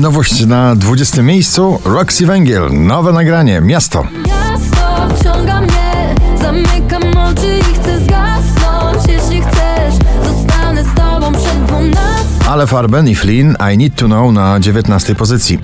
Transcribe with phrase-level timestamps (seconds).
[0.00, 4.04] Nowość na 20 miejscu Roxy Węgiel, nowe nagranie Miasto.
[4.26, 9.94] Miasto wciąga mnie, zamykam oczy i chcę zgasnąć Jeśli chcesz,
[10.24, 15.14] zostanę z tobą przed dwunastą Ale Farben i Flynn I Need to Know na 19
[15.14, 15.58] pozycji.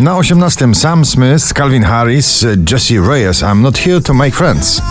[0.00, 4.82] Na 18 Sam Smith, Calvin Harris, Jesse Reyes I'm Not Here to Make Friends.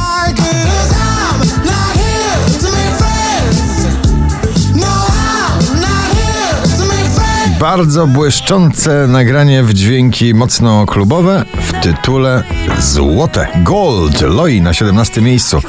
[7.61, 12.43] Bardzo błyszczące nagranie w dźwięki mocno klubowe w tytule
[12.79, 13.47] Złote.
[13.64, 15.61] Gold, Loi na 17 miejscu.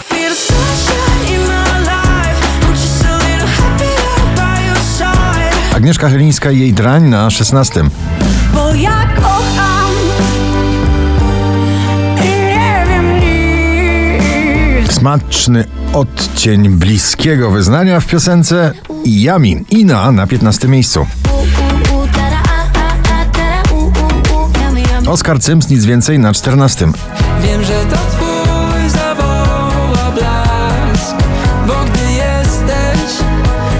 [5.75, 7.85] Agnieszka Chylińska i jej drań na 16.
[8.55, 9.91] Bo ja kocham
[12.17, 13.21] i nie wiem
[14.81, 18.73] nic Smaczny odcień bliskiego wyznania w piosence
[19.07, 19.65] Yami.
[19.71, 21.07] Ina na 15 miejscu.
[25.07, 26.87] Oskar Cyms, nic więcej na 14.
[27.43, 31.17] Wiem, że to twój zawoła blask,
[31.67, 33.25] bo gdy jesteś,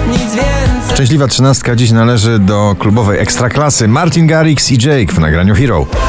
[0.07, 0.93] nic więcej.
[0.93, 5.79] Szczęśliwa trzynastka dziś należy do klubowej ekstraklasy Martin Garrix i Jake w nagraniu Hero.
[5.79, 6.03] Oh,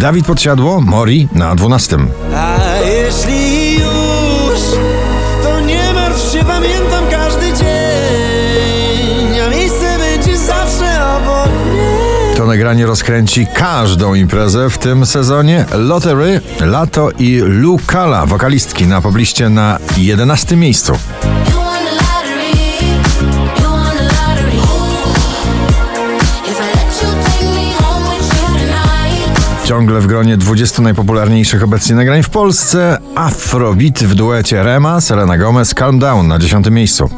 [0.00, 1.98] Dawid Podsiadło, Mori na 12.
[12.44, 15.64] To nagranie rozkręci każdą imprezę w tym sezonie.
[15.74, 20.92] Lottery, Lato i Lukala, wokalistki na pobliście na 11 miejscu.
[29.64, 32.98] Ciągle w gronie 20 najpopularniejszych obecnie nagrań w Polsce.
[33.14, 37.10] Afrobeat w duecie Rema, Selena Gomez, Calm Down na 10 miejscu.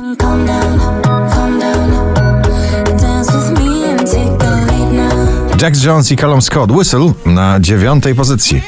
[5.63, 8.63] Jack Jones i Callum Scott, Whistle na 9 pozycji.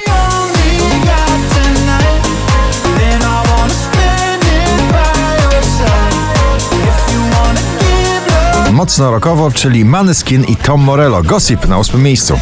[8.72, 12.38] Mocno rockowo, czyli Maneskin i Tom Morello, Gossip na 8 miejscu.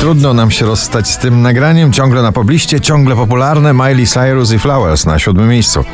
[0.00, 4.58] Trudno nam się rozstać z tym nagraniem, ciągle na pobliście, ciągle popularne Miley Cyrus i
[4.58, 5.84] Flowers na 7 miejscu.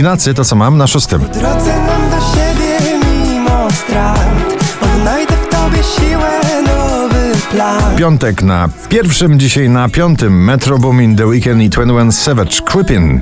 [0.00, 1.20] Ignacy to co mam na szóstym.
[1.20, 4.18] drodze mam do siebie mimo strat.
[4.82, 6.30] Odnajdę w tobie siłę,
[6.62, 7.96] nowy plan.
[7.96, 13.20] Piątek na pierwszym, dzisiaj na piątym Metro Boomin, The Weekend i 21 Savage, Creepin.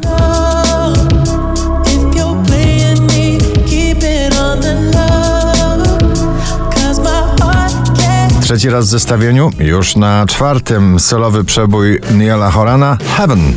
[8.41, 13.53] Trzeci raz w zestawieniu, już na czwartym solowy przebój Niela Horana, Heaven.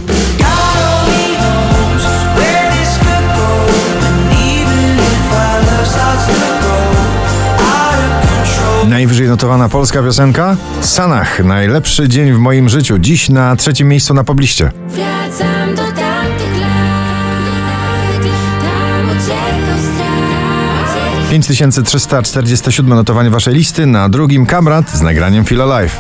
[9.01, 10.57] Najwyżej notowana polska piosenka?
[10.81, 14.71] Sanach, najlepszy dzień w moim życiu, dziś na trzecim miejscu na pobliście.
[14.87, 18.23] Wracam do tamtych lat,
[18.61, 21.29] tam uciekał strach.
[21.29, 25.97] 5347 notowanie waszej listy, na drugim Kamrat z nagraniem Feel Alive.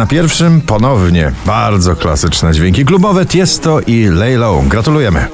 [0.00, 4.68] Na pierwszym ponownie bardzo klasyczne dźwięki klubowe Tiesto i Lay Low.
[4.68, 5.26] Gratulujemy.